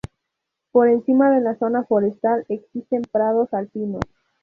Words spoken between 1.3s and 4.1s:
la zona forestal existen prados alpinos.